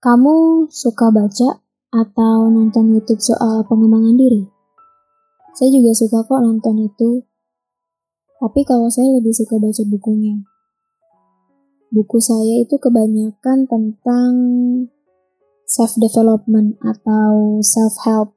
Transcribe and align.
Kamu 0.00 0.64
suka 0.72 1.12
baca 1.12 1.60
atau 1.92 2.48
nonton 2.48 2.96
YouTube 2.96 3.20
soal 3.20 3.68
pengembangan 3.68 4.16
diri? 4.16 4.48
Saya 5.52 5.76
juga 5.76 5.92
suka 5.92 6.24
kok 6.24 6.40
nonton 6.40 6.88
itu. 6.88 7.28
Tapi 8.40 8.64
kalau 8.64 8.88
saya 8.88 9.12
lebih 9.20 9.36
suka 9.36 9.60
baca 9.60 9.84
bukunya. 9.84 10.40
Buku 11.92 12.16
saya 12.16 12.64
itu 12.64 12.80
kebanyakan 12.80 13.68
tentang 13.68 14.32
self-development 15.68 16.80
atau 16.80 17.60
self-help. 17.60 18.32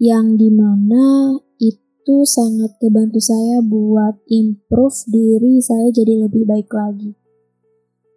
Yang 0.00 0.40
di 0.40 0.48
mana 0.56 1.36
itu 1.60 2.24
sangat 2.24 2.80
kebantu 2.80 3.20
saya 3.20 3.60
buat 3.60 4.24
improve 4.24 4.96
diri 5.04 5.60
saya 5.60 5.92
jadi 5.92 6.24
lebih 6.24 6.48
baik 6.48 6.72
lagi. 6.72 7.12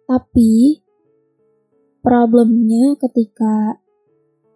Tapi 0.08 0.85
Problemnya 2.06 2.94
ketika 3.02 3.82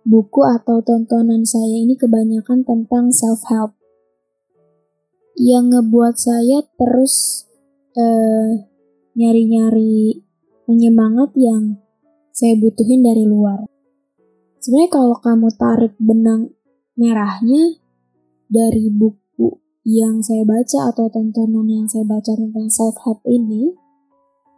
buku 0.06 0.38
atau 0.46 0.86
tontonan 0.86 1.42
saya 1.42 1.82
ini 1.82 1.98
kebanyakan 1.98 2.62
tentang 2.62 3.10
self-help. 3.10 3.74
Yang 5.34 5.64
ngebuat 5.74 6.14
saya 6.14 6.62
terus 6.78 7.42
uh, 7.98 8.54
nyari-nyari 9.18 10.23
penyemangat 10.62 11.34
yang 11.34 11.82
saya 12.30 12.54
butuhin 12.54 13.02
dari 13.02 13.26
luar. 13.26 13.66
Sebenarnya 14.62 14.95
kalau 14.95 15.18
kamu 15.18 15.51
tarik 15.59 15.98
benang 15.98 16.54
merahnya 16.95 17.82
dari 18.46 18.95
buku 18.95 19.59
yang 19.82 20.23
saya 20.23 20.46
baca 20.46 20.95
atau 20.95 21.10
tontonan 21.10 21.66
yang 21.66 21.90
saya 21.90 22.06
baca 22.06 22.30
tentang 22.30 22.70
self-help 22.70 23.26
ini, 23.26 23.74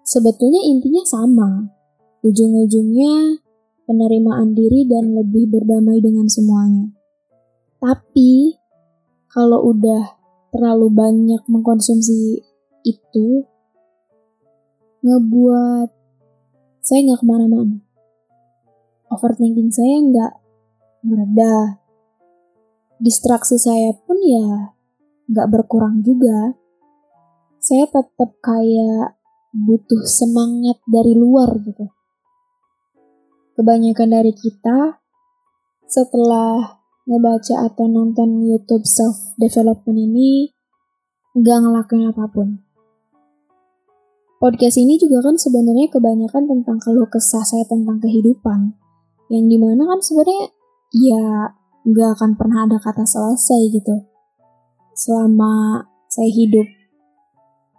sebetulnya 0.04 0.60
intinya 0.60 1.00
sama 1.08 1.80
Ujung-ujungnya 2.22 3.42
penerimaan 3.82 4.54
diri 4.54 4.86
dan 4.86 5.10
lebih 5.10 5.50
berdamai 5.50 5.98
dengan 5.98 6.30
semuanya. 6.30 6.94
Tapi 7.82 8.54
kalau 9.26 9.74
udah 9.74 10.22
terlalu 10.54 10.86
banyak 10.94 11.42
mengkonsumsi 11.50 12.38
itu, 12.86 13.42
ngebuat 15.02 15.90
saya 16.78 17.10
nggak 17.10 17.20
ke 17.20 17.26
mana-mana. 17.26 17.82
Overthinking 19.10 19.74
saya 19.74 19.98
nggak 20.06 20.32
mereda. 21.02 21.82
Distraksi 23.02 23.58
saya 23.58 23.98
pun 23.98 24.22
ya 24.22 24.78
nggak 25.26 25.50
berkurang 25.50 26.06
juga. 26.06 26.54
Saya 27.58 27.90
tetap 27.90 28.30
kayak 28.38 29.18
butuh 29.50 30.06
semangat 30.06 30.78
dari 30.86 31.18
luar 31.18 31.58
gitu 31.66 31.90
kebanyakan 33.56 34.08
dari 34.08 34.32
kita 34.32 35.02
setelah 35.88 36.82
ngebaca 37.04 37.66
atau 37.68 37.84
nonton 37.90 38.46
YouTube 38.46 38.86
self 38.86 39.34
development 39.36 39.98
ini 39.98 40.54
nggak 41.36 41.58
ngelakuin 41.64 42.12
apa 42.12 42.24
pun. 42.30 42.48
Podcast 44.42 44.76
ini 44.80 44.98
juga 44.98 45.22
kan 45.22 45.38
sebenarnya 45.38 45.86
kebanyakan 45.86 46.50
tentang 46.50 46.78
keluh 46.82 47.06
kesah 47.06 47.46
saya 47.46 47.62
tentang 47.68 48.02
kehidupan, 48.02 48.74
yang 49.30 49.46
di 49.46 49.54
mana 49.54 49.86
kan 49.86 50.02
sebenarnya 50.02 50.50
ya 50.90 51.54
nggak 51.86 52.10
akan 52.18 52.30
pernah 52.34 52.66
ada 52.66 52.78
kata 52.82 53.06
selesai 53.06 53.60
gitu. 53.70 54.02
Selama 54.98 55.86
saya 56.10 56.28
hidup, 56.28 56.66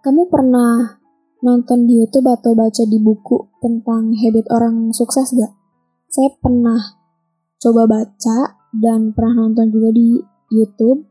kamu 0.01 0.31
pernah 0.31 1.03
nonton 1.43 1.83
di 1.83 1.99
YouTube 1.99 2.31
atau 2.31 2.55
baca 2.55 2.83
di 2.87 2.97
buku 2.97 3.51
tentang 3.59 4.15
habit 4.15 4.47
orang 4.49 4.95
sukses 4.95 5.35
gak? 5.35 5.62
Saya 6.13 6.29
pernah 6.37 6.77
coba 7.57 7.89
baca 7.89 8.69
dan 8.69 9.17
pernah 9.17 9.49
nonton 9.49 9.73
juga 9.73 9.89
di 9.89 10.21
YouTube 10.53 11.09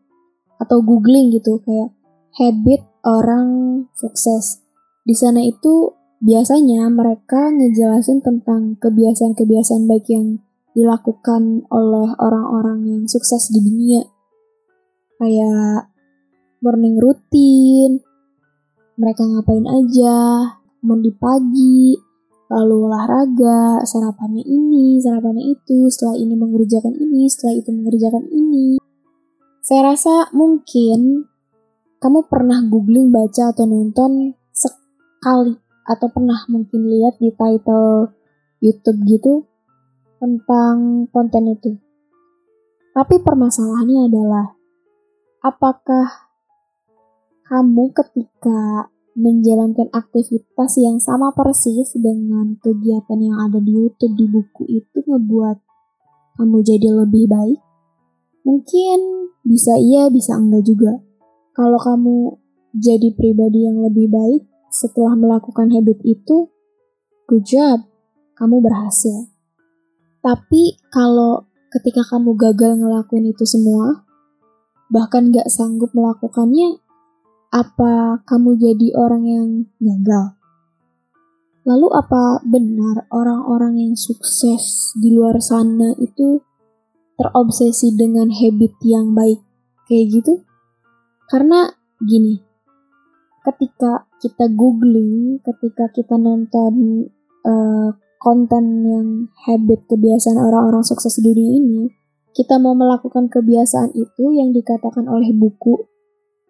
atau 0.63 0.79
googling 0.79 1.35
gitu 1.35 1.59
kayak 1.59 1.91
habit 2.39 2.87
orang 3.03 3.83
sukses. 3.99 4.63
Di 5.03 5.19
sana 5.19 5.43
itu 5.43 5.91
biasanya 6.23 6.87
mereka 6.87 7.51
ngejelasin 7.51 8.23
tentang 8.23 8.79
kebiasaan-kebiasaan 8.79 9.91
baik 9.91 10.07
yang 10.07 10.39
dilakukan 10.71 11.67
oleh 11.67 12.15
orang-orang 12.23 12.87
yang 12.87 13.03
sukses 13.11 13.51
di 13.51 13.59
dunia. 13.59 14.07
Kayak 15.19 15.91
morning 16.63 16.95
routine, 17.03 17.99
mereka 18.95 19.27
ngapain 19.27 19.67
aja, 19.67 20.19
mandi 20.87 21.11
pagi, 21.11 21.99
lalu 22.53 22.93
olahraga, 22.93 23.81
sarapannya 23.89 24.45
ini, 24.45 25.01
sarapannya 25.01 25.57
itu, 25.57 25.89
setelah 25.89 26.21
ini 26.21 26.37
mengerjakan 26.37 26.93
ini, 26.93 27.25
setelah 27.33 27.57
itu 27.57 27.71
mengerjakan 27.73 28.29
ini. 28.29 28.77
Saya 29.65 29.97
rasa 29.97 30.29
mungkin 30.37 31.25
kamu 31.97 32.29
pernah 32.29 32.61
googling, 32.69 33.09
baca, 33.09 33.57
atau 33.57 33.65
nonton 33.65 34.37
sekali, 34.53 35.57
atau 35.89 36.07
pernah 36.13 36.45
mungkin 36.53 36.93
lihat 36.93 37.17
di 37.17 37.33
title 37.33 38.13
YouTube 38.61 39.01
gitu 39.09 39.49
tentang 40.21 41.09
konten 41.09 41.57
itu. 41.57 41.81
Tapi 42.93 43.17
permasalahannya 43.25 44.13
adalah, 44.13 44.47
apakah 45.41 46.29
kamu 47.49 47.97
ketika 47.97 48.93
menjalankan 49.13 49.93
aktivitas 49.93 50.81
yang 50.81 50.97
sama 50.97 51.37
persis 51.37 51.93
dengan 51.97 52.57
kegiatan 52.61 53.19
yang 53.21 53.37
ada 53.45 53.61
di 53.61 53.73
YouTube 53.73 54.17
di 54.17 54.27
buku 54.29 54.63
itu 54.69 54.99
ngebuat 55.05 55.57
kamu 56.41 56.59
jadi 56.65 56.89
lebih 56.91 57.29
baik? 57.29 57.61
Mungkin 58.43 58.99
bisa 59.45 59.77
iya, 59.79 60.09
bisa 60.09 60.35
enggak 60.41 60.65
juga. 60.65 60.99
Kalau 61.53 61.77
kamu 61.77 62.17
jadi 62.73 63.13
pribadi 63.13 63.69
yang 63.69 63.85
lebih 63.85 64.09
baik 64.09 64.43
setelah 64.73 65.13
melakukan 65.13 65.69
habit 65.69 66.01
itu, 66.09 66.49
good 67.29 67.45
job, 67.45 67.85
kamu 68.35 68.65
berhasil. 68.65 69.29
Tapi 70.25 70.81
kalau 70.89 71.53
ketika 71.69 72.01
kamu 72.09 72.33
gagal 72.35 72.81
ngelakuin 72.81 73.29
itu 73.29 73.45
semua, 73.45 74.09
bahkan 74.89 75.33
gak 75.33 75.49
sanggup 75.53 75.93
melakukannya, 75.93 76.82
apa 77.53 78.25
kamu 78.25 78.57
jadi 78.57 78.89
orang 78.97 79.23
yang 79.29 79.49
gagal? 79.77 80.41
Lalu 81.69 81.89
apa 81.95 82.41
benar 82.49 83.07
orang-orang 83.13 83.77
yang 83.77 83.95
sukses 83.95 84.97
di 84.97 85.13
luar 85.13 85.37
sana 85.39 85.93
itu 86.01 86.41
terobsesi 87.21 87.93
dengan 87.93 88.33
habit 88.33 88.73
yang 88.83 89.13
baik 89.13 89.45
kayak 89.85 90.11
gitu? 90.17 90.43
Karena 91.29 91.69
gini, 92.01 92.41
ketika 93.45 94.09
kita 94.19 94.49
googling, 94.49 95.39
ketika 95.45 95.93
kita 95.93 96.17
nonton 96.17 97.07
uh, 97.45 97.95
konten 98.17 98.65
yang 98.89 99.09
habit 99.45 99.87
kebiasaan 99.93 100.41
orang-orang 100.41 100.83
sukses 100.83 101.21
di 101.21 101.31
dunia 101.31 101.53
ini, 101.61 101.81
kita 102.33 102.57
mau 102.57 102.73
melakukan 102.73 103.29
kebiasaan 103.29 103.93
itu 103.93 104.33
yang 104.33 104.57
dikatakan 104.57 105.05
oleh 105.05 105.37
buku 105.37 105.92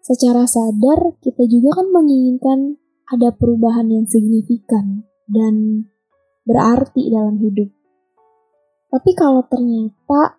secara 0.03 0.43
sadar 0.43 1.15
kita 1.23 1.47
juga 1.47 1.79
kan 1.79 1.87
menginginkan 1.95 2.75
ada 3.07 3.31
perubahan 3.31 3.87
yang 3.87 4.03
signifikan 4.03 5.07
dan 5.31 5.87
berarti 6.43 7.07
dalam 7.07 7.39
hidup. 7.39 7.71
Tapi 8.91 9.11
kalau 9.15 9.47
ternyata 9.47 10.37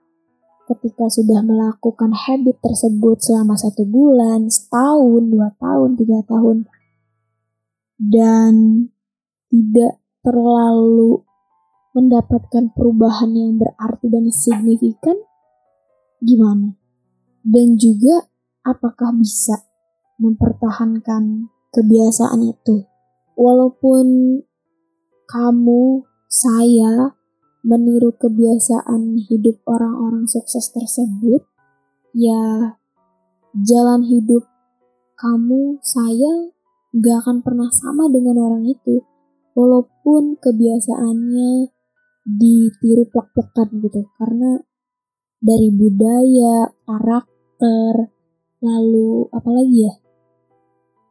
ketika 0.69 1.09
sudah 1.09 1.41
melakukan 1.45 2.13
habit 2.13 2.61
tersebut 2.61 3.21
selama 3.21 3.57
satu 3.57 3.85
bulan, 3.89 4.49
setahun, 4.53 5.23
dua 5.33 5.49
tahun, 5.57 5.91
tiga 5.97 6.21
tahun, 6.29 6.69
dan 8.01 8.55
tidak 9.49 10.01
terlalu 10.25 11.25
mendapatkan 11.95 12.75
perubahan 12.75 13.31
yang 13.33 13.61
berarti 13.61 14.07
dan 14.13 14.29
signifikan, 14.33 15.17
gimana? 16.21 16.75
Dan 17.45 17.77
juga 17.77 18.25
apakah 18.65 19.13
bisa 19.15 19.69
mempertahankan 20.19 21.53
kebiasaan 21.71 22.41
itu. 22.49 22.89
Walaupun 23.37 24.07
kamu, 25.29 25.83
saya, 26.31 27.15
meniru 27.65 28.15
kebiasaan 28.15 29.21
hidup 29.29 29.61
orang-orang 29.69 30.25
sukses 30.29 30.71
tersebut, 30.71 31.45
ya 32.15 32.77
jalan 33.55 34.03
hidup 34.07 34.45
kamu, 35.19 35.79
saya 35.83 36.53
gak 36.95 37.27
akan 37.27 37.43
pernah 37.43 37.71
sama 37.71 38.09
dengan 38.11 38.39
orang 38.39 38.65
itu. 38.67 39.03
Walaupun 39.55 40.39
kebiasaannya 40.43 41.75
ditiru 42.27 43.07
plek-plekan 43.07 43.69
gitu. 43.85 44.11
Karena 44.19 44.59
dari 45.39 45.69
budaya, 45.71 46.73
karakter, 46.83 48.11
lalu 48.65 49.29
apa 49.29 49.51
lagi 49.53 49.85
ya? 49.85 49.95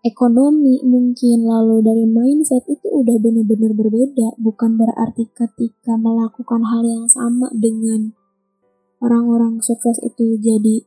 Ekonomi 0.04 0.84
mungkin 0.84 1.48
lalu 1.48 1.80
dari 1.80 2.04
mindset 2.04 2.68
itu 2.68 2.92
udah 2.92 3.16
bener-bener 3.22 3.72
berbeda. 3.72 4.36
Bukan 4.42 4.76
berarti 4.76 5.32
ketika 5.32 5.96
melakukan 5.96 6.66
hal 6.66 6.84
yang 6.84 7.08
sama 7.08 7.48
dengan 7.56 8.12
orang-orang 9.00 9.64
sukses 9.64 10.02
itu 10.04 10.36
jadi 10.44 10.84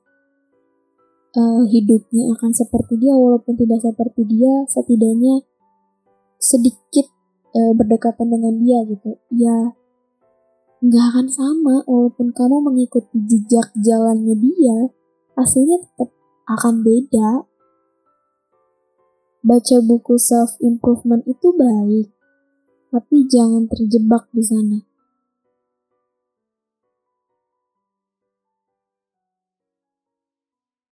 uh, 1.38 1.62
hidupnya 1.64 2.28
akan 2.36 2.52
seperti 2.52 3.00
dia 3.00 3.16
walaupun 3.16 3.56
tidak 3.56 3.80
seperti 3.80 4.24
dia 4.28 4.68
setidaknya 4.68 5.44
sedikit 6.36 7.06
uh, 7.56 7.72
berdekatan 7.72 8.28
dengan 8.28 8.60
dia 8.60 8.84
gitu. 8.84 9.16
Ya 9.32 9.72
nggak 10.76 11.04
akan 11.08 11.26
sama 11.32 11.74
walaupun 11.88 12.36
kamu 12.36 12.68
mengikuti 12.68 13.16
jejak 13.24 13.72
jalannya 13.80 14.36
dia 14.36 14.92
hasilnya 15.36 15.80
tetap 15.80 16.12
akan 16.46 16.87
beda 16.87 17.46
Baca 19.46 19.78
buku 19.78 20.19
self 20.19 20.58
improvement 20.58 21.22
itu 21.22 21.54
baik, 21.54 22.10
tapi 22.90 23.31
jangan 23.31 23.70
terjebak 23.70 24.26
di 24.34 24.43
sana. 24.43 24.82